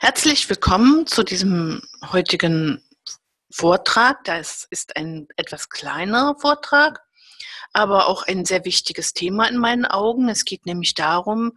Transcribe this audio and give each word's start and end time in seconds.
Herzlich 0.00 0.48
willkommen 0.48 1.08
zu 1.08 1.24
diesem 1.24 1.82
heutigen 2.12 2.84
Vortrag. 3.50 4.22
Das 4.22 4.64
ist 4.70 4.96
ein 4.96 5.26
etwas 5.34 5.70
kleinerer 5.70 6.36
Vortrag, 6.38 7.00
aber 7.72 8.06
auch 8.06 8.22
ein 8.22 8.44
sehr 8.44 8.64
wichtiges 8.64 9.12
Thema 9.12 9.48
in 9.48 9.56
meinen 9.56 9.86
Augen. 9.86 10.28
Es 10.28 10.44
geht 10.44 10.66
nämlich 10.66 10.94
darum, 10.94 11.50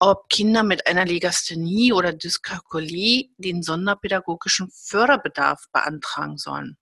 ob 0.00 0.28
Kinder 0.28 0.64
mit 0.64 0.88
einer 0.88 1.04
Legasthenie 1.04 1.92
oder 1.92 2.12
Dyskalkulie 2.12 3.30
den 3.36 3.62
sonderpädagogischen 3.62 4.72
Förderbedarf 4.72 5.66
beantragen 5.72 6.36
sollen. 6.36 6.76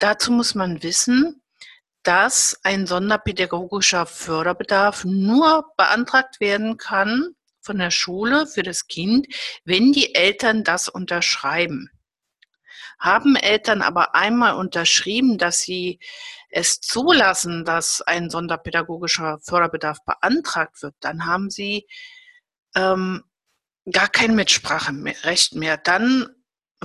Dazu 0.00 0.32
muss 0.32 0.54
man 0.54 0.82
wissen, 0.82 1.42
dass 2.02 2.60
ein 2.62 2.86
sonderpädagogischer 2.86 4.04
Förderbedarf 4.04 5.06
nur 5.06 5.64
beantragt 5.78 6.40
werden 6.40 6.76
kann 6.76 7.34
von 7.66 7.78
der 7.78 7.90
Schule 7.90 8.46
für 8.46 8.62
das 8.62 8.86
Kind, 8.86 9.26
wenn 9.64 9.92
die 9.92 10.14
Eltern 10.14 10.64
das 10.64 10.88
unterschreiben. 10.88 11.90
Haben 12.98 13.36
Eltern 13.36 13.82
aber 13.82 14.14
einmal 14.14 14.54
unterschrieben, 14.54 15.36
dass 15.36 15.60
sie 15.60 15.98
es 16.48 16.80
zulassen, 16.80 17.64
dass 17.66 18.00
ein 18.00 18.30
sonderpädagogischer 18.30 19.38
Förderbedarf 19.40 19.98
beantragt 20.06 20.80
wird, 20.82 20.94
dann 21.00 21.26
haben 21.26 21.50
sie 21.50 21.86
ähm, 22.74 23.22
gar 23.90 24.08
kein 24.08 24.34
Mitspracherecht 24.34 25.54
mehr. 25.54 25.76
Dann 25.76 26.35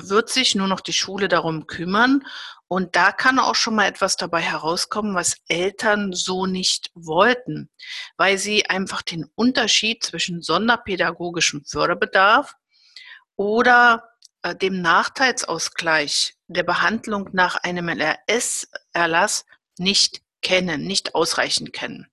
wird 0.09 0.29
sich 0.29 0.55
nur 0.55 0.67
noch 0.67 0.81
die 0.81 0.93
Schule 0.93 1.27
darum 1.27 1.67
kümmern 1.67 2.23
und 2.67 2.95
da 2.95 3.11
kann 3.11 3.37
auch 3.37 3.55
schon 3.55 3.75
mal 3.75 3.87
etwas 3.87 4.15
dabei 4.15 4.39
herauskommen, 4.41 5.13
was 5.13 5.35
Eltern 5.49 6.13
so 6.13 6.45
nicht 6.45 6.89
wollten, 6.93 7.69
weil 8.15 8.37
sie 8.37 8.69
einfach 8.69 9.01
den 9.01 9.29
Unterschied 9.35 10.03
zwischen 10.03 10.41
sonderpädagogischem 10.41 11.65
Förderbedarf 11.65 12.53
oder 13.35 14.11
äh, 14.43 14.55
dem 14.55 14.81
Nachteilsausgleich 14.81 16.35
der 16.47 16.63
Behandlung 16.63 17.29
nach 17.33 17.57
einem 17.57 17.89
LRS-Erlass 17.89 19.45
nicht 19.77 20.21
kennen, 20.41 20.83
nicht 20.83 21.13
ausreichend 21.13 21.73
kennen. 21.73 22.07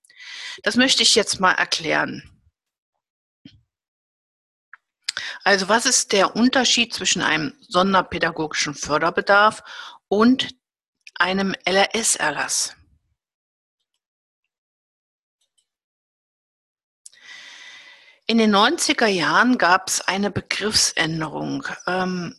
Das 0.63 0.77
möchte 0.77 1.03
ich 1.03 1.15
jetzt 1.15 1.39
mal 1.39 1.53
erklären. 1.53 2.38
Also 5.49 5.71
was 5.71 5.87
ist 5.87 6.13
der 6.13 6.37
Unterschied 6.37 6.93
zwischen 6.93 7.23
einem 7.23 7.55
sonderpädagogischen 7.63 8.75
Förderbedarf 8.75 9.63
und 10.07 10.51
einem 11.15 11.55
LRS-Erlass. 11.65 12.77
In 18.27 18.37
den 18.37 18.55
90er 18.55 19.07
Jahren 19.07 19.57
gab 19.57 19.89
es 19.89 20.03
eine 20.03 20.31
Begriffsänderung. 20.31 21.67
Ähm, 21.87 22.37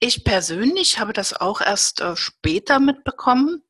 ich 0.00 0.24
persönlich 0.24 0.98
habe 0.98 1.12
das 1.12 1.34
auch 1.34 1.60
erst 1.60 2.00
äh, 2.00 2.16
später 2.16 2.80
mitbekommen, 2.80 3.62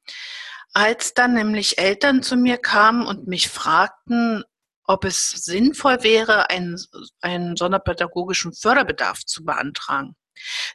als 0.73 1.13
dann 1.13 1.35
nämlich 1.35 1.77
Eltern 1.77 2.23
zu 2.23 2.39
mir 2.39 2.57
kamen 2.57 3.07
und 3.07 3.27
mich 3.27 3.51
fragten, 3.51 4.43
ob 4.89 5.05
es 5.05 5.31
sinnvoll 5.31 6.03
wäre, 6.03 6.51
einen, 6.51 6.83
einen 7.21 7.57
sonderpädagogischen 7.57 8.55
Förderbedarf 8.55 9.25
zu 9.25 9.45
beantragen. 9.45 10.17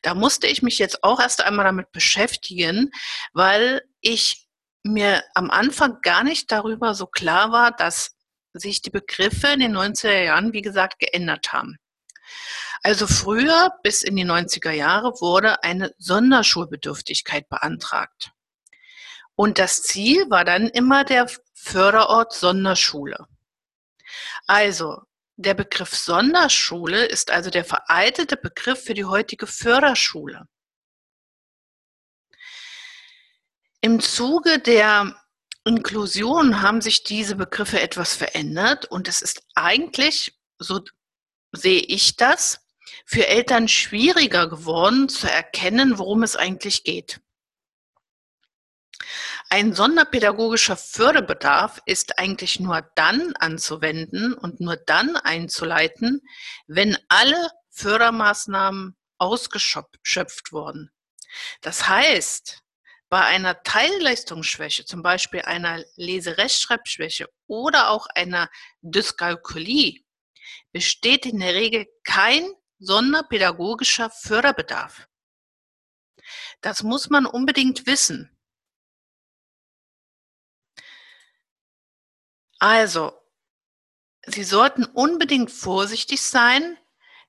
Da 0.04 0.14
musste 0.14 0.48
ich 0.48 0.62
mich 0.62 0.78
jetzt 0.78 1.04
auch 1.04 1.20
erst 1.20 1.42
einmal 1.42 1.66
damit 1.66 1.92
beschäftigen, 1.92 2.92
weil 3.34 3.82
ich 4.02 4.48
mir 4.84 5.24
am 5.34 5.50
Anfang 5.50 6.00
gar 6.02 6.24
nicht 6.24 6.52
darüber 6.52 6.94
so 6.94 7.08
klar 7.08 7.52
war, 7.52 7.72
dass 7.72 8.16
sich 8.54 8.82
die 8.82 8.92
Begriffe 8.92 9.48
in 9.48 9.62
den 9.62 9.76
90er 9.76 10.24
Jahren, 10.24 10.54
wie 10.54 10.62
gesagt, 10.62 11.00
geändert 11.00 11.52
haben. 11.52 11.78
Also 12.84 13.08
früher, 13.08 13.72
bis 13.82 14.04
in 14.04 14.16
die 14.16 14.26
90er 14.26 14.72
Jahre, 14.72 15.14
wurde 15.22 15.64
eine 15.64 15.92
Sonderschulbedürftigkeit 15.98 17.50
beantragt. 17.50 18.32
Und 19.36 19.58
das 19.58 19.82
Ziel 19.82 20.30
war 20.30 20.46
dann 20.46 20.68
immer 20.68 21.04
der 21.04 21.28
Förderort 21.56 22.34
Sonderschule. 22.34 23.26
Also 24.48 25.02
der 25.36 25.54
Begriff 25.54 25.96
Sonderschule 25.96 27.06
ist 27.06 27.32
also 27.32 27.50
der 27.50 27.66
veraltete 27.66 28.38
Begriff 28.38 28.84
für 28.84 28.94
die 28.94 29.06
heutige 29.06 29.48
Förderschule. 29.48 30.48
Im 33.82 34.00
Zuge 34.00 34.60
der 34.60 35.16
Inklusion 35.66 36.62
haben 36.62 36.82
sich 36.82 37.04
diese 37.04 37.36
Begriffe 37.36 37.82
etwas 37.82 38.16
verändert 38.16 38.86
und 38.86 39.08
es 39.08 39.22
ist 39.22 39.44
eigentlich, 39.56 40.38
so 40.58 40.82
sehe 41.52 41.82
ich 41.82 42.16
das, 42.16 42.60
für 43.06 43.28
Eltern 43.28 43.68
schwieriger 43.68 44.48
geworden 44.48 45.10
zu 45.10 45.30
erkennen, 45.30 45.98
worum 45.98 46.24
es 46.24 46.36
eigentlich 46.36 46.84
geht. 46.84 47.22
Ein 49.56 49.76
sonderpädagogischer 49.76 50.76
Förderbedarf 50.76 51.80
ist 51.86 52.18
eigentlich 52.18 52.60
nur 52.60 52.90
dann 52.96 53.36
anzuwenden 53.36 54.34
und 54.34 54.60
nur 54.60 54.78
dann 54.78 55.16
einzuleiten, 55.16 56.28
wenn 56.66 56.98
alle 57.08 57.52
Fördermaßnahmen 57.70 58.98
ausgeschöpft 59.20 60.54
wurden. 60.54 60.92
Das 61.62 61.88
heißt, 61.88 62.64
bei 63.10 63.22
einer 63.22 63.62
Teilleistungsschwäche, 63.62 64.86
zum 64.86 65.04
Beispiel 65.04 65.44
einer 65.44 65.84
Leserechtschreibschwäche 65.98 67.30
oder 67.46 67.92
auch 67.92 68.08
einer 68.16 68.50
Dyskalkulie, 68.82 70.04
besteht 70.72 71.28
in 71.28 71.38
der 71.38 71.54
Regel 71.54 71.86
kein 72.04 72.50
sonderpädagogischer 72.80 74.10
Förderbedarf. 74.10 75.08
Das 76.62 76.82
muss 76.82 77.12
man 77.12 77.28
unbedingt 77.28 77.86
wissen. 77.86 78.32
Also, 82.64 83.12
Sie 84.26 84.46
sollten 84.46 84.86
unbedingt 84.86 85.52
vorsichtig 85.52 86.22
sein, 86.22 86.78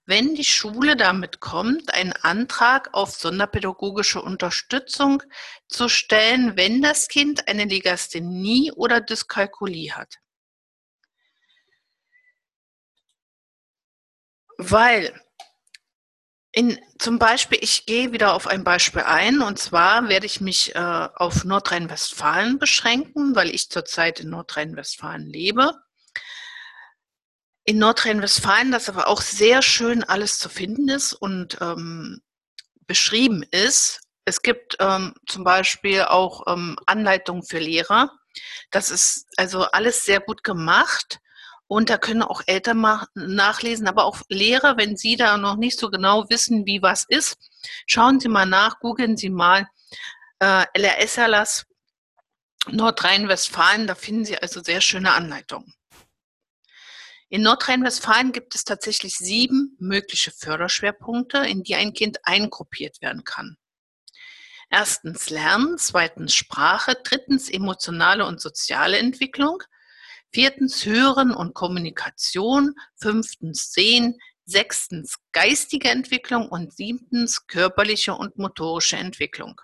wenn 0.06 0.36
die 0.36 0.44
Schule 0.44 0.94
damit 0.94 1.40
kommt, 1.40 1.92
einen 1.92 2.12
Antrag 2.12 2.94
auf 2.94 3.16
sonderpädagogische 3.16 4.22
Unterstützung 4.22 5.24
zu 5.66 5.88
stellen, 5.88 6.56
wenn 6.56 6.82
das 6.82 7.08
Kind 7.08 7.48
eine 7.48 7.64
Legasthenie 7.64 8.70
oder 8.70 9.00
Dyskalkulie 9.00 9.96
hat. 9.96 10.20
Weil 14.56 15.20
in, 16.54 16.78
zum 17.00 17.18
Beispiel, 17.18 17.58
ich 17.60 17.84
gehe 17.84 18.12
wieder 18.12 18.32
auf 18.32 18.46
ein 18.46 18.62
Beispiel 18.62 19.02
ein, 19.02 19.42
und 19.42 19.58
zwar 19.58 20.08
werde 20.08 20.26
ich 20.26 20.40
mich 20.40 20.72
äh, 20.76 20.78
auf 20.78 21.44
Nordrhein-Westfalen 21.44 22.60
beschränken, 22.60 23.34
weil 23.34 23.50
ich 23.50 23.70
zurzeit 23.70 24.20
in 24.20 24.30
Nordrhein-Westfalen 24.30 25.26
lebe. 25.26 25.72
In 27.64 27.78
Nordrhein-Westfalen, 27.78 28.70
das 28.70 28.88
aber 28.88 29.08
auch 29.08 29.20
sehr 29.20 29.62
schön 29.62 30.04
alles 30.04 30.38
zu 30.38 30.48
finden 30.48 30.88
ist 30.88 31.12
und 31.12 31.58
ähm, 31.60 32.20
beschrieben 32.86 33.42
ist. 33.50 34.02
Es 34.24 34.40
gibt 34.40 34.76
ähm, 34.78 35.14
zum 35.26 35.42
Beispiel 35.42 36.02
auch 36.02 36.44
ähm, 36.46 36.78
Anleitungen 36.86 37.42
für 37.42 37.58
Lehrer. 37.58 38.12
Das 38.70 38.92
ist 38.92 39.26
also 39.36 39.64
alles 39.64 40.04
sehr 40.04 40.20
gut 40.20 40.44
gemacht. 40.44 41.18
Und 41.66 41.88
da 41.90 41.98
können 41.98 42.22
auch 42.22 42.42
Eltern 42.46 42.84
nachlesen, 43.14 43.88
aber 43.88 44.04
auch 44.04 44.20
Lehrer, 44.28 44.76
wenn 44.76 44.96
Sie 44.96 45.16
da 45.16 45.36
noch 45.38 45.56
nicht 45.56 45.78
so 45.78 45.90
genau 45.90 46.28
wissen, 46.28 46.66
wie 46.66 46.82
was 46.82 47.04
ist, 47.08 47.36
schauen 47.86 48.20
Sie 48.20 48.28
mal 48.28 48.46
nach, 48.46 48.80
googeln 48.80 49.16
Sie 49.16 49.30
mal 49.30 49.66
äh, 50.40 50.64
LRS-Erlass 50.76 51.66
Nordrhein-Westfalen, 52.70 53.86
da 53.86 53.94
finden 53.94 54.24
Sie 54.24 54.38
also 54.38 54.62
sehr 54.62 54.80
schöne 54.80 55.12
Anleitungen. 55.12 55.74
In 57.28 57.42
Nordrhein-Westfalen 57.42 58.32
gibt 58.32 58.54
es 58.54 58.64
tatsächlich 58.64 59.16
sieben 59.16 59.76
mögliche 59.80 60.30
Förderschwerpunkte, 60.30 61.38
in 61.38 61.62
die 61.62 61.74
ein 61.74 61.92
Kind 61.92 62.18
eingruppiert 62.22 63.00
werden 63.02 63.24
kann. 63.24 63.56
Erstens 64.70 65.30
Lernen, 65.30 65.76
zweitens 65.78 66.34
Sprache, 66.34 66.96
drittens 67.02 67.50
emotionale 67.50 68.24
und 68.24 68.40
soziale 68.40 68.98
Entwicklung, 68.98 69.62
Viertens 70.34 70.84
Hören 70.84 71.32
und 71.32 71.54
Kommunikation. 71.54 72.74
Fünftens 72.96 73.72
Sehen. 73.72 74.18
Sechstens 74.44 75.16
geistige 75.32 75.88
Entwicklung 75.88 76.48
und 76.48 76.74
siebtens 76.74 77.46
körperliche 77.46 78.14
und 78.14 78.36
motorische 78.36 78.96
Entwicklung. 78.96 79.58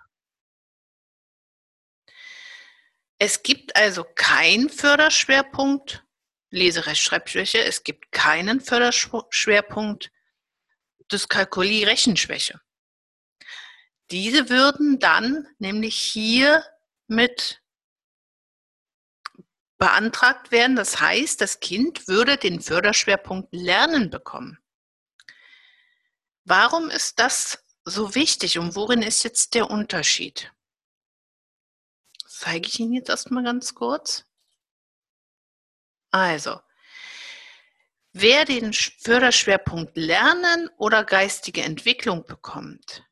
Es 3.19 3.43
gibt 3.43 3.77
also 3.77 4.05
keinen 4.15 4.71
Förderschwerpunkt 4.71 6.07
Leserechtschreibschwäche. 6.51 7.63
Es 7.63 7.83
gibt 7.83 8.11
keinen 8.13 8.61
Förderschwerpunkt 8.61 10.11
Dyskalkulie-Rechenschwäche. 11.13 12.61
Diese 14.11 14.49
würden 14.49 14.99
dann 14.99 15.47
nämlich 15.59 15.97
hier 15.97 16.65
mit 17.09 17.61
beantragt 19.81 20.53
werden. 20.53 20.77
Das 20.77 21.01
heißt, 21.01 21.41
das 21.41 21.59
Kind 21.59 22.07
würde 22.07 22.37
den 22.37 22.61
Förderschwerpunkt 22.61 23.49
Lernen 23.51 24.11
bekommen. 24.11 24.59
Warum 26.45 26.89
ist 26.91 27.19
das 27.19 27.65
so 27.85 28.15
wichtig 28.15 28.59
und 28.61 28.77
worin 28.77 29.03
ist 29.03 29.25
jetzt 29.25 29.55
der 29.55 29.69
Unterschied? 29.69 30.53
zeige 32.41 32.69
ich 32.69 32.81
Ihnen 32.81 32.95
jetzt 32.95 33.11
erstmal 33.11 33.45
ganz 33.45 33.75
kurz. 33.75 34.25
Also, 36.11 36.59
wer 38.13 38.47
den 38.47 38.73
Förderschwerpunkt 38.73 39.97
Lernen 39.97 40.71
oder 40.79 41.05
geistige 41.05 41.63
Entwicklung 41.63 42.25
bekommt, 42.25 43.05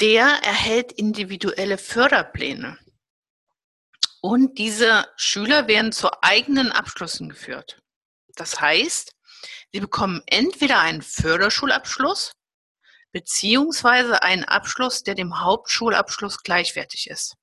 der 0.00 0.24
erhält 0.42 0.92
individuelle 0.92 1.76
Förderpläne. 1.76 2.78
Und 4.26 4.58
diese 4.58 5.06
Schüler 5.14 5.68
werden 5.68 5.92
zu 5.92 6.10
eigenen 6.20 6.72
Abschlüssen 6.72 7.28
geführt. 7.28 7.80
Das 8.34 8.60
heißt, 8.60 9.14
sie 9.72 9.78
bekommen 9.78 10.20
entweder 10.26 10.80
einen 10.80 11.02
Förderschulabschluss 11.02 12.32
beziehungsweise 13.12 14.24
einen 14.24 14.42
Abschluss, 14.42 15.04
der 15.04 15.14
dem 15.14 15.44
Hauptschulabschluss 15.44 16.42
gleichwertig 16.42 17.08
ist. 17.08 17.36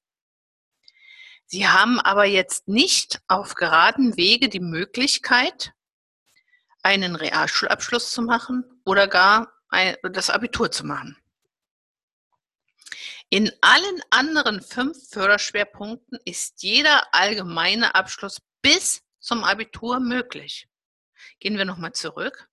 Sie 1.45 1.69
haben 1.69 2.01
aber 2.01 2.25
jetzt 2.25 2.67
nicht 2.67 3.21
auf 3.29 3.55
geraden 3.55 4.17
Wege 4.17 4.49
die 4.49 4.59
Möglichkeit, 4.59 5.71
einen 6.81 7.15
Realschulabschluss 7.15 8.11
zu 8.11 8.23
machen 8.23 8.65
oder 8.83 9.07
gar 9.07 9.53
das 10.01 10.29
Abitur 10.29 10.69
zu 10.69 10.85
machen. 10.85 11.22
In 13.33 13.51
allen 13.61 13.99
anderen 14.11 14.61
fünf 14.61 15.09
Förderschwerpunkten 15.09 16.19
ist 16.23 16.61
jeder 16.61 17.11
allgemeine 17.15 17.95
Abschluss 17.95 18.39
bis 18.61 19.01
zum 19.19 19.43
Abitur 19.43 19.99
möglich. 19.99 20.67
Gehen 21.39 21.57
wir 21.57 21.65
nochmal 21.65 21.93
zurück. 21.93 22.47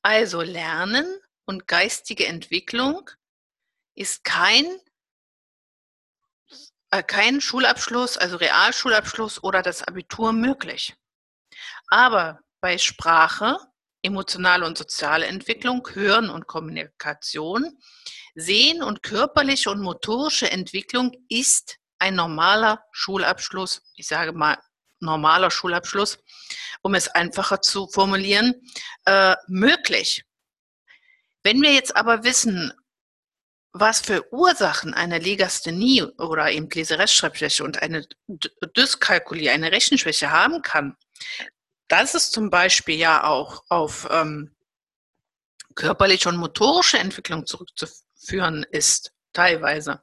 Also 0.00 0.42
Lernen 0.42 1.06
und 1.44 1.66
geistige 1.66 2.28
Entwicklung 2.28 3.10
ist 3.96 4.22
kein 4.22 4.64
äh, 6.92 7.02
kein 7.02 7.40
Schulabschluss, 7.40 8.16
also 8.16 8.36
Realschulabschluss 8.36 9.42
oder 9.42 9.62
das 9.62 9.82
Abitur 9.82 10.32
möglich. 10.32 10.94
Aber 11.88 12.38
bei 12.60 12.78
Sprache, 12.78 13.58
emotionale 14.02 14.64
und 14.64 14.78
soziale 14.78 15.26
Entwicklung, 15.26 15.84
Hören 15.94 16.30
und 16.30 16.46
Kommunikation, 16.46 17.76
Sehen 18.40 18.84
und 18.84 19.02
körperliche 19.02 19.68
und 19.68 19.80
motorische 19.80 20.48
Entwicklung 20.48 21.10
ist 21.28 21.76
ein 21.98 22.14
normaler 22.14 22.84
Schulabschluss, 22.92 23.82
ich 23.96 24.06
sage 24.06 24.32
mal 24.32 24.56
normaler 25.00 25.50
Schulabschluss, 25.50 26.18
um 26.82 26.94
es 26.94 27.08
einfacher 27.08 27.60
zu 27.60 27.88
formulieren, 27.88 28.54
äh, 29.06 29.34
möglich. 29.48 30.24
Wenn 31.42 31.60
wir 31.62 31.72
jetzt 31.72 31.96
aber 31.96 32.22
wissen, 32.22 32.72
was 33.72 34.00
für 34.00 34.32
Ursachen 34.32 34.94
eine 34.94 35.18
Legasthenie 35.18 36.02
oder 36.02 36.52
eben 36.52 36.70
Leserechtschreibschwäche 36.70 37.64
und 37.64 37.82
eine 37.82 38.06
Dyskalkulie, 38.76 39.50
eine 39.50 39.72
Rechenschwäche 39.72 40.30
haben 40.30 40.62
kann, 40.62 40.96
das 41.88 42.14
ist 42.14 42.32
zum 42.32 42.50
Beispiel 42.50 42.98
ja 42.98 43.24
auch 43.24 43.64
auf 43.68 44.06
ähm, 44.12 44.54
körperliche 45.74 46.28
und 46.28 46.36
motorische 46.36 46.98
Entwicklung 46.98 47.44
zurückzuführen 47.44 48.07
ist, 48.64 49.12
teilweise. 49.32 50.02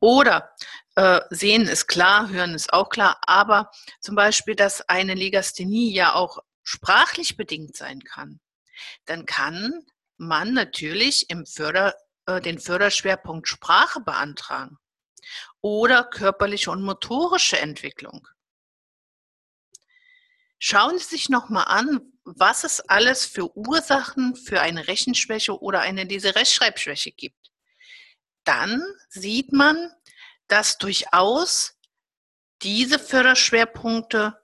Oder 0.00 0.54
äh, 0.96 1.20
sehen 1.30 1.62
ist 1.62 1.86
klar, 1.86 2.28
hören 2.28 2.54
ist 2.54 2.72
auch 2.72 2.88
klar, 2.88 3.18
aber 3.26 3.70
zum 4.00 4.14
Beispiel, 4.14 4.54
dass 4.54 4.88
eine 4.88 5.14
Legasthenie 5.14 5.92
ja 5.92 6.14
auch 6.14 6.38
sprachlich 6.62 7.36
bedingt 7.36 7.76
sein 7.76 8.00
kann, 8.02 8.40
dann 9.06 9.26
kann 9.26 9.84
man 10.16 10.54
natürlich 10.54 11.30
im 11.30 11.46
Förder 11.46 11.94
äh, 12.26 12.40
den 12.40 12.58
Förderschwerpunkt 12.58 13.48
Sprache 13.48 14.00
beantragen 14.00 14.78
oder 15.60 16.04
körperliche 16.04 16.70
und 16.70 16.82
motorische 16.82 17.58
Entwicklung. 17.58 18.28
Schauen 20.58 20.98
Sie 20.98 21.04
sich 21.04 21.28
nochmal 21.28 21.66
an, 21.66 22.00
was 22.24 22.64
es 22.64 22.80
alles 22.80 23.26
für 23.26 23.54
Ursachen 23.56 24.34
für 24.34 24.60
eine 24.60 24.86
Rechenschwäche 24.88 25.60
oder 25.60 25.80
eine 25.80 26.04
Leserechtschreibschwäche 26.04 27.12
gibt. 27.12 27.43
Dann 28.44 28.82
sieht 29.08 29.52
man, 29.52 29.90
dass 30.48 30.78
durchaus 30.78 31.78
diese 32.62 32.98
Förderschwerpunkte 32.98 34.38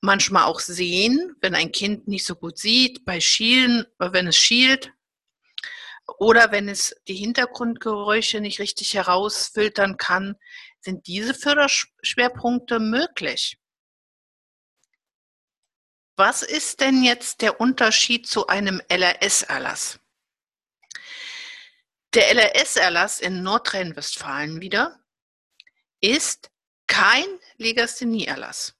manchmal 0.00 0.44
auch 0.44 0.60
sehen, 0.60 1.34
wenn 1.40 1.54
ein 1.54 1.72
Kind 1.72 2.08
nicht 2.08 2.26
so 2.26 2.34
gut 2.34 2.58
sieht, 2.58 3.04
bei 3.04 3.20
Schielen, 3.20 3.86
wenn 3.98 4.26
es 4.26 4.36
schielt, 4.36 4.92
oder 6.18 6.52
wenn 6.52 6.68
es 6.68 6.94
die 7.08 7.16
Hintergrundgeräusche 7.16 8.40
nicht 8.40 8.60
richtig 8.60 8.94
herausfiltern 8.94 9.96
kann, 9.96 10.36
sind 10.80 11.06
diese 11.08 11.34
Förderschwerpunkte 11.34 12.78
möglich. 12.78 13.58
Was 16.16 16.42
ist 16.42 16.80
denn 16.80 17.02
jetzt 17.02 17.42
der 17.42 17.60
Unterschied 17.60 18.26
zu 18.26 18.46
einem 18.46 18.80
LRS-Erlass? 18.88 19.98
Der 22.16 22.34
LRS-Erlass 22.34 23.20
in 23.20 23.42
Nordrhein-Westfalen 23.42 24.62
wieder 24.62 24.98
ist 26.00 26.50
kein 26.86 27.26
Legasthenie-Erlass, 27.58 28.74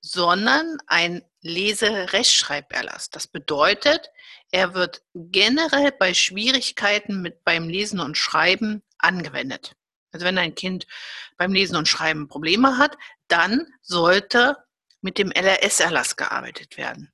sondern 0.00 0.78
ein 0.88 1.24
Leserechtschreiberlass. 1.42 3.10
Das 3.10 3.28
bedeutet, 3.28 4.10
er 4.50 4.74
wird 4.74 5.04
generell 5.14 5.92
bei 5.92 6.12
Schwierigkeiten 6.12 7.22
mit 7.22 7.44
beim 7.44 7.68
Lesen 7.68 8.00
und 8.00 8.18
Schreiben 8.18 8.82
angewendet. 8.98 9.76
Also 10.10 10.26
wenn 10.26 10.36
ein 10.36 10.56
Kind 10.56 10.88
beim 11.36 11.52
Lesen 11.52 11.76
und 11.76 11.86
Schreiben 11.86 12.26
Probleme 12.26 12.76
hat, 12.76 12.98
dann 13.28 13.72
sollte 13.82 14.56
mit 15.00 15.16
dem 15.16 15.30
LRS-Erlass 15.30 16.16
gearbeitet 16.16 16.76
werden. 16.76 17.12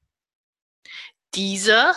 Dieser 1.35 1.95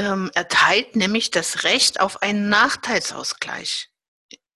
ähm, 0.00 0.30
erteilt 0.34 0.96
nämlich 0.96 1.30
das 1.30 1.64
Recht 1.64 2.00
auf 2.00 2.22
einen 2.22 2.48
Nachteilsausgleich, 2.48 3.90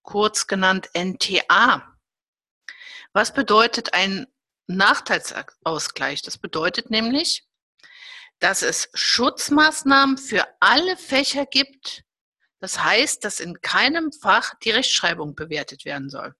kurz 0.01 0.47
genannt 0.47 0.89
NTA. 0.95 1.95
Was 3.13 3.31
bedeutet 3.31 3.93
ein 3.93 4.25
Nachteilsausgleich? 4.65 6.23
Das 6.23 6.39
bedeutet 6.39 6.89
nämlich, 6.89 7.47
dass 8.39 8.63
es 8.63 8.89
Schutzmaßnahmen 8.95 10.17
für 10.17 10.47
alle 10.59 10.97
Fächer 10.97 11.45
gibt. 11.45 12.03
Das 12.59 12.83
heißt, 12.83 13.23
dass 13.23 13.39
in 13.39 13.61
keinem 13.61 14.11
Fach 14.11 14.55
die 14.63 14.71
Rechtschreibung 14.71 15.35
bewertet 15.35 15.85
werden 15.85 16.09
soll. 16.09 16.33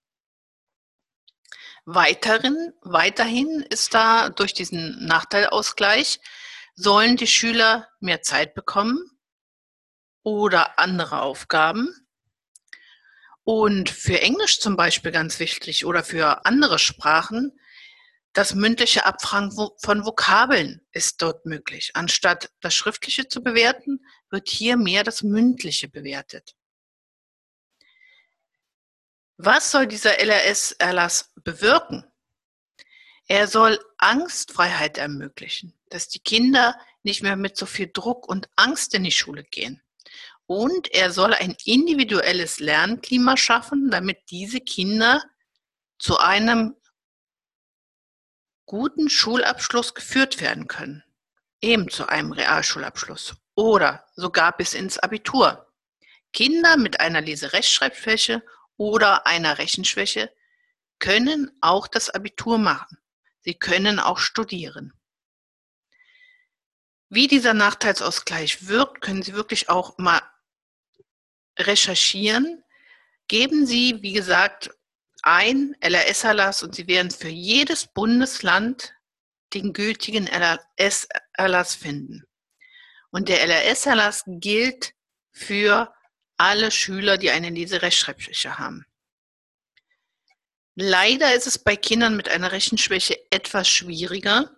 Weiterin, 1.84 2.72
weiterhin 2.80 3.62
ist 3.70 3.94
da 3.94 4.30
durch 4.30 4.52
diesen 4.52 5.06
Nachteilausgleich, 5.06 6.18
sollen 6.76 7.16
die 7.16 7.26
Schüler 7.26 7.88
mehr 8.00 8.22
Zeit 8.22 8.54
bekommen 8.54 9.18
oder 10.22 10.78
andere 10.78 11.22
Aufgaben. 11.22 11.88
Und 13.42 13.90
für 13.90 14.20
Englisch 14.20 14.60
zum 14.60 14.76
Beispiel 14.76 15.12
ganz 15.12 15.38
wichtig 15.40 15.84
oder 15.84 16.04
für 16.04 16.44
andere 16.46 16.78
Sprachen 16.78 17.58
das 18.36 18.54
mündliche 18.54 19.06
Abfragen 19.06 19.50
von 19.78 20.04
Vokabeln 20.04 20.86
ist 20.92 21.22
dort 21.22 21.46
möglich. 21.46 21.92
Anstatt 21.94 22.50
das 22.60 22.74
Schriftliche 22.74 23.28
zu 23.28 23.42
bewerten, 23.42 24.04
wird 24.28 24.50
hier 24.50 24.76
mehr 24.76 25.04
das 25.04 25.22
Mündliche 25.22 25.88
bewertet. 25.88 26.54
Was 29.38 29.70
soll 29.70 29.86
dieser 29.86 30.18
LRS-Erlass 30.18 31.32
bewirken? 31.36 32.04
Er 33.28 33.48
soll 33.48 33.78
Angstfreiheit 33.98 34.98
ermöglichen, 34.98 35.74
dass 35.88 36.08
die 36.08 36.20
Kinder 36.20 36.78
nicht 37.02 37.22
mehr 37.22 37.36
mit 37.36 37.56
so 37.56 37.66
viel 37.66 37.90
Druck 37.92 38.28
und 38.28 38.48
Angst 38.56 38.94
in 38.94 39.04
die 39.04 39.12
Schule 39.12 39.42
gehen. 39.42 39.82
Und 40.46 40.92
er 40.92 41.10
soll 41.10 41.34
ein 41.34 41.56
individuelles 41.64 42.60
Lernklima 42.60 43.36
schaffen, 43.36 43.90
damit 43.90 44.30
diese 44.30 44.60
Kinder 44.60 45.22
zu 45.98 46.18
einem 46.18 46.76
guten 48.64 49.10
Schulabschluss 49.10 49.94
geführt 49.94 50.40
werden 50.40 50.68
können, 50.68 51.02
eben 51.60 51.90
zu 51.90 52.08
einem 52.08 52.30
Realschulabschluss 52.30 53.34
oder 53.56 54.06
sogar 54.14 54.56
bis 54.56 54.74
ins 54.74 54.98
Abitur. 54.98 55.66
Kinder 56.32 56.76
mit 56.76 57.00
einer 57.00 57.22
Leserechtschreibschwäche 57.22 58.42
oder 58.76 59.26
einer 59.26 59.58
Rechenschwäche 59.58 60.32
können 60.98 61.50
auch 61.60 61.88
das 61.88 62.10
Abitur 62.10 62.58
machen. 62.58 62.98
Sie 63.46 63.54
können 63.54 64.00
auch 64.00 64.18
studieren. 64.18 64.92
Wie 67.08 67.28
dieser 67.28 67.54
Nachteilsausgleich 67.54 68.66
wirkt, 68.66 69.00
können 69.00 69.22
Sie 69.22 69.34
wirklich 69.34 69.68
auch 69.68 69.98
mal 69.98 70.20
recherchieren. 71.56 72.64
Geben 73.28 73.64
Sie, 73.64 74.02
wie 74.02 74.12
gesagt, 74.12 74.70
ein 75.22 75.76
LRS-Erlass 75.80 76.64
und 76.64 76.74
Sie 76.74 76.88
werden 76.88 77.12
für 77.12 77.28
jedes 77.28 77.86
Bundesland 77.86 78.94
den 79.54 79.72
gültigen 79.72 80.26
LRS-Erlass 80.26 81.76
finden. 81.76 82.24
Und 83.10 83.28
der 83.28 83.46
LRS-Erlass 83.46 84.24
gilt 84.26 84.92
für 85.30 85.94
alle 86.36 86.72
Schüler, 86.72 87.16
die 87.16 87.30
eine 87.30 87.50
Leserechtschreibschwäche 87.50 88.58
haben. 88.58 88.86
Leider 90.78 91.34
ist 91.34 91.46
es 91.46 91.58
bei 91.58 91.74
Kindern 91.74 92.16
mit 92.16 92.28
einer 92.28 92.52
Rechenschwäche 92.52 93.18
etwas 93.30 93.66
schwieriger, 93.66 94.54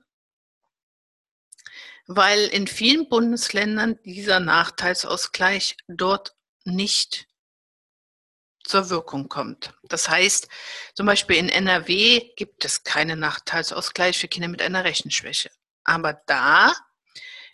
weil 2.08 2.40
in 2.48 2.66
vielen 2.66 3.08
Bundesländern 3.08 4.00
dieser 4.02 4.40
Nachteilsausgleich 4.40 5.76
dort 5.86 6.34
nicht 6.64 7.28
zur 8.64 8.90
Wirkung 8.90 9.28
kommt. 9.28 9.72
Das 9.84 10.08
heißt, 10.08 10.48
zum 10.94 11.06
Beispiel 11.06 11.36
in 11.36 11.48
NRW 11.48 12.32
gibt 12.34 12.64
es 12.64 12.82
keinen 12.82 13.20
Nachteilsausgleich 13.20 14.18
für 14.18 14.26
Kinder 14.26 14.48
mit 14.48 14.60
einer 14.60 14.84
Rechenschwäche. 14.84 15.50
Aber 15.84 16.20
da 16.26 16.74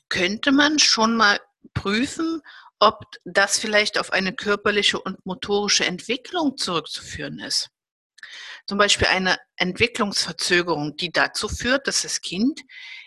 könnte 0.08 0.52
man 0.52 0.78
schon 0.78 1.16
mal 1.16 1.38
prüfen, 1.74 2.40
ob 2.78 3.04
das 3.24 3.58
vielleicht 3.58 3.98
auf 3.98 4.10
eine 4.10 4.32
körperliche 4.32 4.98
und 4.98 5.24
motorische 5.26 5.84
Entwicklung 5.84 6.56
zurückzuführen 6.56 7.40
ist. 7.40 7.68
Zum 8.66 8.78
Beispiel 8.78 9.08
eine 9.08 9.38
Entwicklungsverzögerung, 9.56 10.96
die 10.96 11.12
dazu 11.12 11.48
führt, 11.48 11.86
dass 11.86 12.02
das 12.02 12.20
Kind 12.20 12.60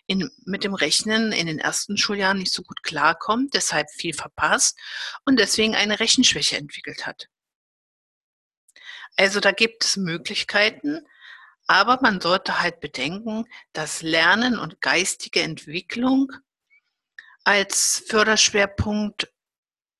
in, 0.06 0.30
mit 0.46 0.64
dem 0.64 0.74
Rechnen 0.74 1.32
in 1.32 1.48
den 1.48 1.60
ersten 1.60 1.98
Schuljahren 1.98 2.40
nicht 2.40 2.54
so 2.54 2.64
gut 2.64 2.84
klarkommt, 2.84 3.54
deshalb 3.54 3.90
viel 3.92 4.14
verpasst 4.14 4.78
und 5.26 5.38
deswegen 5.40 5.76
eine 5.76 6.00
Rechenschwäche 6.00 6.58
entwickelt 6.58 7.06
hat. 7.06 7.28
Also 9.18 9.40
da 9.40 9.52
gibt 9.52 9.84
es 9.84 9.98
Möglichkeiten, 9.98 11.06
aber 11.66 12.00
man 12.02 12.22
sollte 12.22 12.62
halt 12.62 12.80
bedenken, 12.80 13.46
dass 13.74 14.02
Lernen 14.02 14.58
und 14.58 14.80
geistige 14.80 15.42
Entwicklung 15.42 16.32
als 17.44 18.04
Förderschwerpunkt 18.08 19.32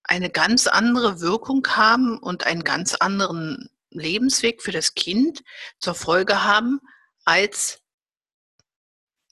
eine 0.04 0.30
ganz 0.30 0.68
andere 0.68 1.20
Wirkung 1.20 1.68
haben 1.68 2.18
und 2.18 2.46
einen 2.46 2.64
ganz 2.64 2.96
anderen 2.96 3.70
Lebensweg 3.90 4.62
für 4.62 4.72
das 4.72 4.94
Kind 4.94 5.44
zur 5.80 5.96
Folge 5.96 6.44
haben 6.44 6.80
als 7.26 7.82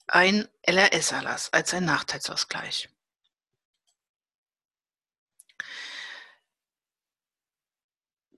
ein 0.06 0.48
LRS-Erlass, 0.66 1.52
als 1.52 1.74
ein 1.74 1.84
Nachteilsausgleich. 1.84 2.88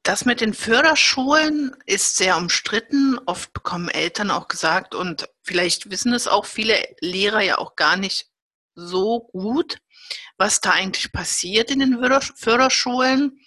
Das 0.03 0.25
mit 0.25 0.41
den 0.41 0.55
Förderschulen 0.55 1.77
ist 1.85 2.17
sehr 2.17 2.39
umstritten. 2.39 3.19
Oft 3.27 3.53
bekommen 3.53 3.91
Eltern 3.91 4.31
auch 4.31 4.49
gesagt, 4.49 4.95
und 4.95 5.29
vielleicht 5.43 5.91
wissen 5.91 6.15
es 6.15 6.27
auch 6.27 6.47
viele 6.47 6.83
Lehrer 7.01 7.43
ja 7.43 7.59
auch 7.59 7.77
gar 7.77 7.99
nicht 7.99 8.31
so 8.75 9.29
gut, 9.33 9.79
was 10.39 10.63
da 10.63 10.71
eigentlich 10.71 11.13
passiert 11.13 11.71
in 11.71 11.81
den 11.81 11.99
Förderschulen 12.37 13.39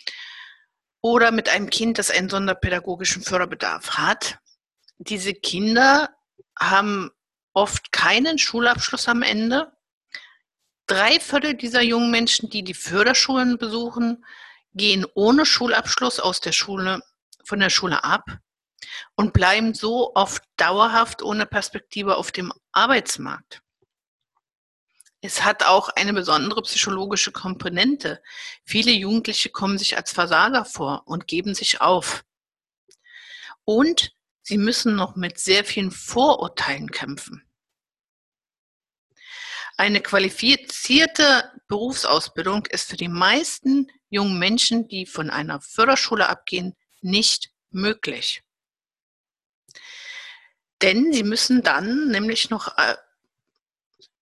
oder 1.02 1.32
mit 1.32 1.50
einem 1.50 1.70
Kind, 1.70 1.98
das 1.98 2.12
einen 2.12 2.30
sonderpädagogischen 2.30 3.24
Förderbedarf 3.24 3.98
hat. 3.98 4.40
Diese 4.98 5.34
Kinder 5.34 6.10
haben 6.58 7.12
oft 7.54 7.92
keinen 7.92 8.38
Schulabschluss 8.38 9.08
am 9.08 9.24
Ende. 9.24 9.72
Drei 10.88 11.20
Viertel 11.20 11.56
dieser 11.56 11.82
jungen 11.82 12.12
Menschen, 12.12 12.50
die 12.50 12.64
die 12.64 12.74
Förderschulen 12.74 13.58
besuchen, 13.58 14.26
gehen 14.74 15.06
ohne 15.16 15.46
Schulabschluss 15.46 16.20
aus 16.20 16.40
der 16.40 16.52
Schule, 16.52 17.02
von 17.44 17.60
der 17.60 17.70
Schule 17.70 18.04
ab 18.04 18.26
und 19.16 19.34
bleiben 19.34 19.74
so 19.74 20.14
oft 20.16 20.44
dauerhaft 20.58 21.22
ohne 21.22 21.46
Perspektive 21.46 22.18
auf 22.18 22.32
dem 22.32 22.54
Arbeitsmarkt. 22.72 23.62
Es 25.22 25.44
hat 25.44 25.64
auch 25.64 25.90
eine 25.90 26.14
besondere 26.14 26.64
psychologische 26.64 27.32
Komponente. 27.32 28.22
Viele 28.66 28.92
Jugendliche 28.92 29.50
kommen 29.50 29.78
sich 29.78 29.96
als 29.96 30.12
Versager 30.12 30.66
vor 30.66 31.04
und 31.06 31.28
geben 31.28 31.54
sich 31.54 31.80
auf. 31.80 32.26
Und 33.64 34.16
sie 34.42 34.58
müssen 34.58 34.96
noch 34.96 35.16
mit 35.16 35.40
sehr 35.40 35.64
vielen 35.64 35.92
Vorurteilen 35.92 36.90
kämpfen. 36.90 37.48
Eine 39.78 40.02
qualifizierte 40.02 41.52
Berufsausbildung 41.68 42.66
ist 42.66 42.90
für 42.90 42.98
die 42.98 43.08
meisten 43.08 43.92
jungen 44.10 44.40
Menschen, 44.40 44.88
die 44.88 45.06
von 45.06 45.30
einer 45.30 45.62
Förderschule 45.62 46.30
abgehen, 46.30 46.76
nicht 47.02 47.52
möglich. 47.70 48.44
Denn 50.82 51.14
sie 51.14 51.24
müssen 51.24 51.62
dann 51.62 52.10
nämlich 52.10 52.50
noch 52.50 52.78
äh, 52.78 52.96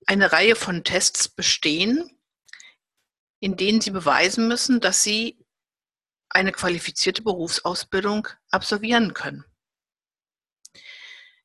eine 0.06 0.32
Reihe 0.32 0.56
von 0.56 0.84
Tests 0.84 1.28
bestehen, 1.28 2.10
in 3.40 3.58
denen 3.58 3.82
sie 3.82 3.92
beweisen 3.92 4.48
müssen, 4.48 4.82
dass 4.82 5.04
sie 5.04 5.46
eine 6.30 6.52
qualifizierte 6.52 7.22
Berufsausbildung 7.22 8.28
absolvieren 8.52 9.14
können. 9.14 9.46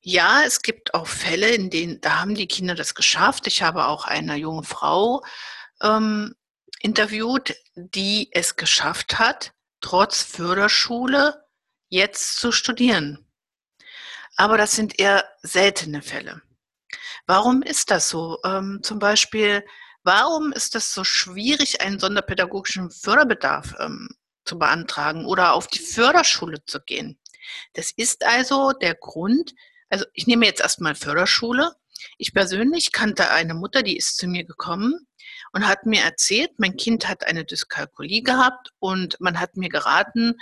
Ja, 0.01 0.43
es 0.45 0.61
gibt 0.61 0.93
auch 0.93 1.07
Fälle, 1.07 1.49
in 1.49 1.71
denen 1.71 2.01
da 2.03 2.21
haben 2.21 2.35
die 2.35 2.47
Kinder 2.47 2.75
das 2.75 2.95
geschafft. 2.95 3.47
Ich 3.47 3.63
habe 3.63 3.87
auch 3.87 4.05
eine 4.05 4.37
junge 4.37 4.65
Frau 4.65 5.25
ähm, 5.81 6.35
interviewt, 6.81 7.57
die 7.75 8.29
es 8.33 8.57
geschafft 8.57 9.19
hat, 9.19 9.55
trotz 9.81 10.23
Förderschule 10.23 11.47
jetzt 11.89 12.37
zu 12.37 12.53
studieren. 12.53 13.27
Aber 14.37 14.59
das 14.59 14.73
sind 14.73 14.99
eher 14.99 15.25
seltene 15.43 16.03
Fälle. 16.03 16.43
Warum 17.27 17.63
ist 17.63 17.91
das 17.91 18.11
so? 18.11 18.39
Ähm, 18.45 18.81
zum 18.83 18.99
Beispiel, 18.99 19.65
warum 20.03 20.53
ist 20.53 20.75
es 20.75 20.93
so 20.93 21.05
schwierig, 21.05 21.81
einen 21.81 21.99
sonderpädagogischen 21.99 22.91
Förderbedarf 22.91 23.75
ähm, 23.79 24.09
zu 24.45 24.59
beantragen 24.59 25.25
oder 25.25 25.55
auf 25.55 25.67
die 25.67 25.79
Förderschule 25.79 26.65
zu 26.67 26.81
gehen? 26.81 27.19
Das 27.73 27.91
ist 27.97 28.25
also 28.27 28.73
der 28.73 28.95
Grund, 28.95 29.55
also 29.89 30.05
ich 30.13 30.27
nehme 30.27 30.47
jetzt 30.47 30.61
erstmal 30.61 30.95
Förderschule. 30.95 31.75
Ich 32.19 32.35
persönlich 32.35 32.93
kannte 32.93 33.31
eine 33.31 33.55
Mutter, 33.55 33.83
die 33.83 33.97
ist 33.97 34.19
zu 34.19 34.27
mir 34.27 34.45
gekommen 34.45 35.07
und 35.53 35.67
hat 35.67 35.87
mir 35.87 36.03
erzählt, 36.03 36.51
mein 36.59 36.77
Kind 36.77 37.09
hat 37.09 37.27
eine 37.27 37.45
Dyskalkulie 37.45 38.23
gehabt 38.23 38.71
und 38.81 39.19
man 39.21 39.41
hat 39.41 39.57
mir 39.57 39.71
geraten, 39.71 40.35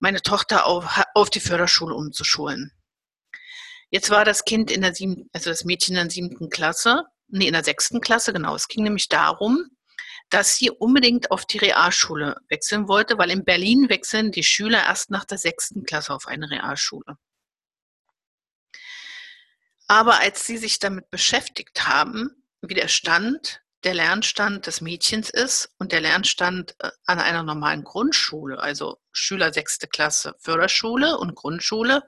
meine 0.00 0.22
Tochter 0.22 0.66
auf, 0.66 1.02
auf 1.14 1.28
die 1.28 1.40
Förderschule 1.40 1.94
umzuschulen. 1.94 2.72
Jetzt 3.94 4.10
war 4.10 4.24
das 4.24 4.44
Kind 4.44 4.72
in 4.72 4.80
der 4.80 4.92
siebten, 4.92 5.30
also 5.32 5.50
das 5.50 5.64
Mädchen 5.64 5.94
in 5.94 6.02
der 6.02 6.10
siebten 6.10 6.50
Klasse, 6.50 7.04
nee, 7.28 7.46
in 7.46 7.52
der 7.52 7.62
sechsten 7.62 8.00
Klasse, 8.00 8.32
genau. 8.32 8.56
Es 8.56 8.66
ging 8.66 8.82
nämlich 8.82 9.08
darum, 9.08 9.70
dass 10.30 10.56
sie 10.56 10.68
unbedingt 10.68 11.30
auf 11.30 11.46
die 11.46 11.58
Realschule 11.58 12.34
wechseln 12.48 12.88
wollte, 12.88 13.18
weil 13.18 13.30
in 13.30 13.44
Berlin 13.44 13.88
wechseln 13.88 14.32
die 14.32 14.42
Schüler 14.42 14.82
erst 14.82 15.10
nach 15.10 15.24
der 15.24 15.38
sechsten 15.38 15.84
Klasse 15.84 16.12
auf 16.12 16.26
eine 16.26 16.50
Realschule. 16.50 17.16
Aber 19.86 20.18
als 20.18 20.44
sie 20.44 20.58
sich 20.58 20.80
damit 20.80 21.08
beschäftigt 21.10 21.86
haben, 21.86 22.42
wie 22.62 22.74
der 22.74 22.88
Stand 22.88 23.62
der 23.84 23.94
Lernstand 23.94 24.66
des 24.66 24.80
Mädchens 24.80 25.30
ist 25.30 25.70
und 25.78 25.92
der 25.92 26.00
Lernstand 26.00 26.74
äh, 26.78 26.90
an 27.06 27.18
einer 27.18 27.42
normalen 27.42 27.84
Grundschule, 27.84 28.58
also 28.58 28.98
Schüler 29.12 29.52
sechste 29.52 29.86
Klasse 29.86 30.34
Förderschule 30.40 31.18
und 31.18 31.34
Grundschule, 31.34 32.02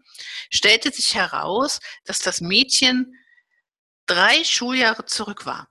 stellte 0.50 0.90
sich 0.90 1.14
heraus, 1.14 1.80
dass 2.04 2.20
das 2.20 2.40
Mädchen 2.40 3.14
drei 4.06 4.42
Schuljahre 4.44 5.04
zurück 5.04 5.46
war 5.46 5.68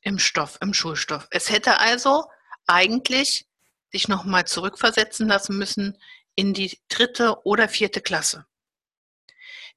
im 0.00 0.18
Stoff, 0.18 0.58
im 0.60 0.74
Schulstoff. 0.74 1.28
Es 1.30 1.50
hätte 1.50 1.78
also 1.78 2.24
eigentlich 2.66 3.46
sich 3.92 4.08
nochmal 4.08 4.46
zurückversetzen 4.46 5.28
lassen 5.28 5.56
müssen 5.56 5.96
in 6.34 6.54
die 6.54 6.78
dritte 6.88 7.44
oder 7.44 7.68
vierte 7.68 8.00
Klasse. 8.00 8.46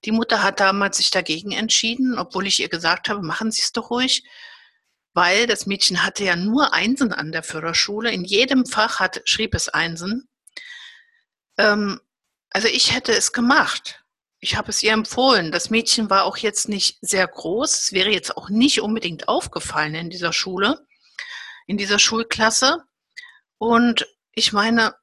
Die 0.05 0.11
Mutter 0.11 0.43
hat 0.43 0.59
damals 0.59 0.97
sich 0.97 1.11
dagegen 1.11 1.51
entschieden, 1.51 2.17
obwohl 2.17 2.47
ich 2.47 2.59
ihr 2.59 2.69
gesagt 2.69 3.09
habe, 3.09 3.21
machen 3.21 3.51
Sie 3.51 3.61
es 3.61 3.71
doch 3.71 3.89
ruhig 3.89 4.23
weil 5.13 5.47
das 5.47 5.65
Mädchen 5.65 6.03
hatte 6.03 6.23
ja 6.23 6.35
nur 6.35 6.73
Einsen 6.73 7.13
an 7.13 7.31
der 7.31 7.43
Förderschule. 7.43 8.11
In 8.11 8.23
jedem 8.23 8.65
Fach 8.65 8.99
hat, 8.99 9.21
schrieb 9.25 9.55
es 9.55 9.69
Einsen. 9.69 10.29
Ähm, 11.57 11.99
also 12.49 12.67
ich 12.67 12.93
hätte 12.93 13.11
es 13.11 13.31
gemacht. 13.31 14.03
Ich 14.39 14.55
habe 14.55 14.69
es 14.69 14.81
ihr 14.81 14.93
empfohlen. 14.93 15.51
Das 15.51 15.69
Mädchen 15.69 16.09
war 16.09 16.23
auch 16.23 16.37
jetzt 16.37 16.69
nicht 16.69 16.97
sehr 17.01 17.27
groß. 17.27 17.73
Es 17.73 17.91
wäre 17.91 18.09
jetzt 18.09 18.37
auch 18.37 18.49
nicht 18.49 18.81
unbedingt 18.81 19.27
aufgefallen 19.27 19.95
in 19.95 20.09
dieser 20.09 20.31
Schule, 20.31 20.85
in 21.67 21.77
dieser 21.77 21.99
Schulklasse. 21.99 22.83
Und 23.57 24.07
ich 24.33 24.53
meine, 24.53 24.95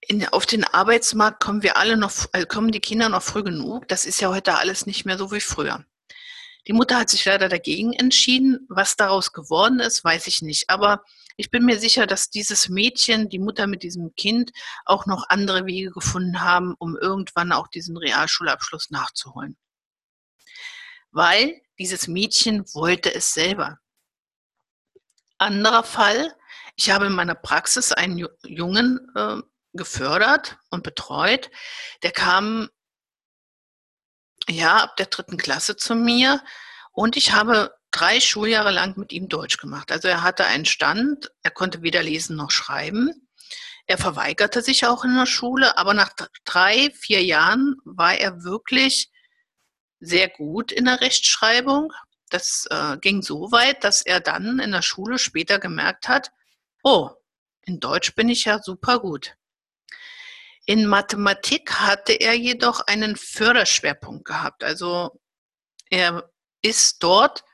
in, 0.00 0.26
auf 0.28 0.44
den 0.44 0.64
Arbeitsmarkt 0.64 1.42
kommen 1.42 1.62
wir 1.62 1.76
alle 1.76 1.96
noch, 1.96 2.12
also 2.32 2.46
kommen 2.46 2.72
die 2.72 2.80
Kinder 2.80 3.08
noch 3.08 3.22
früh 3.22 3.42
genug. 3.42 3.88
Das 3.88 4.04
ist 4.04 4.20
ja 4.20 4.28
heute 4.28 4.58
alles 4.58 4.84
nicht 4.84 5.06
mehr 5.06 5.16
so 5.16 5.30
wie 5.32 5.40
früher. 5.40 5.86
Die 6.68 6.72
Mutter 6.72 6.98
hat 6.98 7.10
sich 7.10 7.24
leider 7.24 7.48
dagegen 7.48 7.92
entschieden. 7.92 8.66
Was 8.68 8.96
daraus 8.96 9.32
geworden 9.32 9.80
ist, 9.80 10.04
weiß 10.04 10.26
ich 10.28 10.42
nicht. 10.42 10.70
Aber 10.70 11.02
ich 11.36 11.50
bin 11.50 11.64
mir 11.64 11.78
sicher, 11.78 12.06
dass 12.06 12.30
dieses 12.30 12.68
Mädchen, 12.68 13.28
die 13.28 13.38
Mutter 13.38 13.66
mit 13.66 13.82
diesem 13.82 14.14
Kind, 14.14 14.52
auch 14.84 15.06
noch 15.06 15.28
andere 15.28 15.66
Wege 15.66 15.90
gefunden 15.90 16.40
haben, 16.40 16.74
um 16.78 16.96
irgendwann 16.96 17.52
auch 17.52 17.68
diesen 17.68 17.96
Realschulabschluss 17.96 18.90
nachzuholen. 18.90 19.56
Weil 21.10 21.60
dieses 21.78 22.06
Mädchen 22.06 22.64
wollte 22.74 23.12
es 23.14 23.34
selber. 23.34 23.78
Anderer 25.38 25.82
Fall, 25.82 26.34
ich 26.76 26.90
habe 26.90 27.06
in 27.06 27.12
meiner 27.12 27.34
Praxis 27.34 27.92
einen 27.92 28.24
Jungen 28.44 29.00
äh, 29.16 29.38
gefördert 29.72 30.58
und 30.70 30.84
betreut. 30.84 31.50
Der 32.02 32.12
kam 32.12 32.68
ja 34.48 34.78
ab 34.78 34.96
der 34.96 35.06
dritten 35.06 35.36
Klasse 35.36 35.76
zu 35.76 35.94
mir 35.94 36.42
und 36.92 37.16
ich 37.16 37.32
habe 37.32 37.74
drei 37.90 38.20
Schuljahre 38.20 38.70
lang 38.70 38.96
mit 38.96 39.12
ihm 39.12 39.28
Deutsch 39.28 39.58
gemacht. 39.58 39.92
Also 39.92 40.08
er 40.08 40.22
hatte 40.22 40.46
einen 40.46 40.64
Stand, 40.64 41.30
er 41.42 41.50
konnte 41.50 41.82
weder 41.82 42.02
lesen 42.02 42.36
noch 42.36 42.50
schreiben. 42.50 43.28
Er 43.86 43.98
verweigerte 43.98 44.62
sich 44.62 44.86
auch 44.86 45.04
in 45.04 45.14
der 45.14 45.26
Schule, 45.26 45.76
aber 45.76 45.92
nach 45.92 46.12
drei, 46.44 46.90
vier 46.94 47.22
Jahren 47.22 47.76
war 47.84 48.14
er 48.14 48.42
wirklich 48.44 49.10
sehr 50.00 50.28
gut 50.28 50.72
in 50.72 50.86
der 50.86 51.00
Rechtschreibung. 51.00 51.92
Das 52.30 52.66
äh, 52.70 52.96
ging 52.98 53.22
so 53.22 53.52
weit, 53.52 53.84
dass 53.84 54.02
er 54.02 54.20
dann 54.20 54.58
in 54.58 54.72
der 54.72 54.82
Schule 54.82 55.18
später 55.18 55.58
gemerkt 55.58 56.08
hat, 56.08 56.30
oh, 56.82 57.10
in 57.62 57.78
Deutsch 57.80 58.14
bin 58.14 58.28
ich 58.28 58.44
ja 58.44 58.60
super 58.62 59.00
gut. 59.00 59.34
In 60.64 60.86
Mathematik 60.86 61.72
hatte 61.80 62.12
er 62.12 62.34
jedoch 62.34 62.80
einen 62.86 63.16
Förderschwerpunkt 63.16 64.24
gehabt. 64.24 64.62
Also 64.62 65.20
er 65.90 66.30
ist 66.62 67.02
dort 67.02 67.44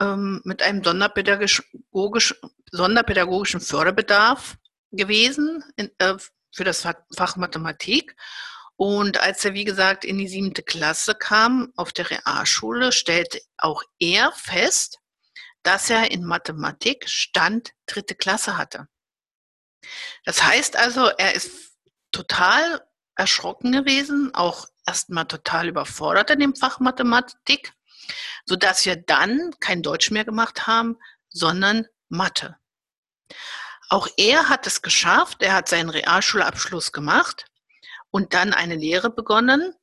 ähm, 0.00 0.40
mit 0.44 0.62
einem 0.62 0.84
sonderpädagogisch, 0.84 2.34
sonderpädagogischen 2.70 3.60
Förderbedarf 3.60 4.56
gewesen 4.92 5.64
in, 5.76 5.90
äh, 5.98 6.16
für 6.52 6.64
das 6.64 6.86
Fach 7.16 7.36
Mathematik. 7.36 8.16
Und 8.76 9.20
als 9.20 9.44
er, 9.44 9.54
wie 9.54 9.64
gesagt, 9.64 10.04
in 10.04 10.18
die 10.18 10.28
siebte 10.28 10.62
Klasse 10.62 11.14
kam 11.14 11.72
auf 11.76 11.92
der 11.92 12.10
Realschule, 12.10 12.92
stellte 12.92 13.40
auch 13.56 13.82
er 13.98 14.32
fest, 14.32 14.98
dass 15.62 15.90
er 15.90 16.10
in 16.10 16.24
Mathematik 16.24 17.08
Stand 17.08 17.72
dritte 17.86 18.14
Klasse 18.14 18.56
hatte. 18.56 18.88
Das 20.24 20.42
heißt 20.42 20.76
also, 20.76 21.06
er 21.06 21.34
ist 21.34 21.72
total 22.12 22.82
erschrocken 23.16 23.72
gewesen, 23.72 24.34
auch 24.34 24.66
erstmal 24.86 25.26
total 25.26 25.68
überfordert 25.68 26.30
in 26.30 26.40
dem 26.40 26.56
Fach 26.56 26.80
Mathematik, 26.80 27.72
sodass 28.44 28.84
wir 28.84 28.96
dann 28.96 29.52
kein 29.60 29.82
Deutsch 29.82 30.10
mehr 30.10 30.24
gemacht 30.24 30.66
haben, 30.66 30.98
sondern 31.28 31.86
Mathe. 32.08 32.56
Auch 33.88 34.08
er 34.16 34.48
hat 34.48 34.66
es 34.66 34.82
geschafft, 34.82 35.42
er 35.42 35.54
hat 35.54 35.68
seinen 35.68 35.90
Realschulabschluss 35.90 36.92
gemacht 36.92 37.46
und 38.10 38.34
dann 38.34 38.52
eine 38.52 38.76
Lehre 38.76 39.10
begonnen. 39.10 39.74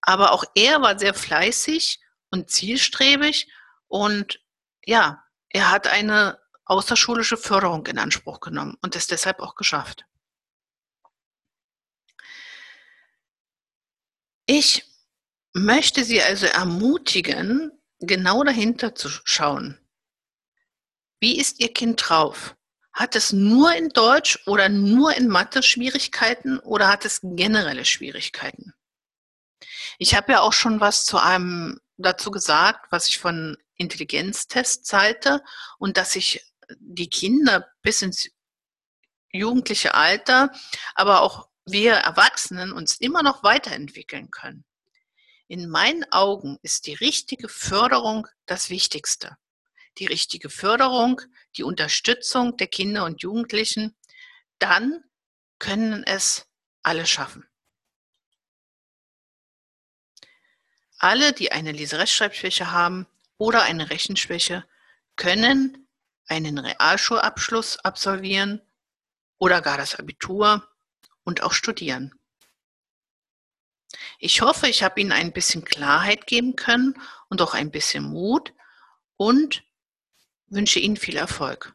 Aber 0.00 0.32
auch 0.32 0.44
er 0.54 0.82
war 0.82 0.98
sehr 0.98 1.14
fleißig 1.14 2.00
und 2.30 2.50
zielstrebig 2.50 3.48
und 3.88 4.40
ja, 4.84 5.24
er 5.48 5.70
hat 5.70 5.86
eine 5.86 6.38
außerschulische 6.66 7.36
Förderung 7.36 7.86
in 7.86 7.98
Anspruch 7.98 8.40
genommen 8.40 8.76
und 8.82 8.96
es 8.96 9.06
deshalb 9.06 9.40
auch 9.40 9.54
geschafft. 9.54 10.06
Ich 14.46 14.84
möchte 15.52 16.04
Sie 16.04 16.20
also 16.22 16.46
ermutigen, 16.46 17.70
genau 18.00 18.44
dahinter 18.44 18.94
zu 18.94 19.08
schauen. 19.08 19.78
Wie 21.20 21.38
ist 21.38 21.60
Ihr 21.60 21.72
Kind 21.72 22.02
drauf? 22.08 22.54
Hat 22.92 23.16
es 23.16 23.32
nur 23.32 23.74
in 23.74 23.88
Deutsch 23.88 24.38
oder 24.46 24.68
nur 24.68 25.16
in 25.16 25.28
Mathe 25.28 25.62
Schwierigkeiten 25.62 26.58
oder 26.60 26.88
hat 26.88 27.04
es 27.04 27.20
generelle 27.22 27.84
Schwierigkeiten? 27.84 28.74
Ich 29.98 30.14
habe 30.14 30.32
ja 30.32 30.40
auch 30.40 30.52
schon 30.52 30.80
was 30.80 31.04
zu 31.04 31.18
einem 31.18 31.80
dazu 31.96 32.30
gesagt, 32.30 32.86
was 32.90 33.08
ich 33.08 33.18
von 33.18 33.56
Intelligenztests 33.76 34.92
halte 34.92 35.42
und 35.78 35.96
dass 35.96 36.12
sich 36.12 36.53
die 36.78 37.08
Kinder 37.08 37.68
bis 37.82 38.02
ins 38.02 38.30
jugendliche 39.32 39.94
Alter, 39.94 40.52
aber 40.94 41.22
auch 41.22 41.48
wir 41.66 41.94
Erwachsenen 41.94 42.72
uns 42.72 42.98
immer 42.98 43.22
noch 43.22 43.42
weiterentwickeln 43.42 44.30
können. 44.30 44.64
In 45.48 45.68
meinen 45.68 46.04
Augen 46.12 46.58
ist 46.62 46.86
die 46.86 46.94
richtige 46.94 47.48
Förderung 47.48 48.26
das 48.46 48.70
Wichtigste. 48.70 49.36
Die 49.98 50.06
richtige 50.06 50.50
Förderung, 50.50 51.20
die 51.56 51.62
Unterstützung 51.62 52.56
der 52.56 52.66
Kinder 52.66 53.04
und 53.04 53.22
Jugendlichen, 53.22 53.94
dann 54.58 55.04
können 55.58 56.02
es 56.04 56.46
alle 56.82 57.06
schaffen. 57.06 57.46
Alle, 60.98 61.32
die 61.32 61.52
eine 61.52 61.72
Leserechtschreibschwäche 61.72 62.70
haben 62.70 63.06
oder 63.36 63.62
eine 63.62 63.90
Rechenschwäche, 63.90 64.64
können 65.16 65.83
einen 66.26 66.58
Realschulabschluss 66.58 67.78
absolvieren 67.78 68.60
oder 69.38 69.60
gar 69.60 69.76
das 69.78 69.96
Abitur 69.96 70.66
und 71.24 71.42
auch 71.42 71.52
studieren. 71.52 72.14
Ich 74.18 74.40
hoffe, 74.40 74.68
ich 74.68 74.82
habe 74.82 75.00
Ihnen 75.00 75.12
ein 75.12 75.32
bisschen 75.32 75.64
Klarheit 75.64 76.26
geben 76.26 76.56
können 76.56 76.94
und 77.28 77.42
auch 77.42 77.54
ein 77.54 77.70
bisschen 77.70 78.04
Mut 78.04 78.52
und 79.16 79.64
wünsche 80.46 80.80
Ihnen 80.80 80.96
viel 80.96 81.16
Erfolg. 81.16 81.73